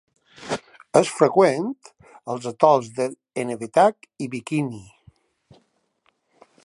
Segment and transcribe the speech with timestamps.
[1.01, 1.67] És freqüent
[2.35, 4.83] als atols d'Enewetak i Bikini.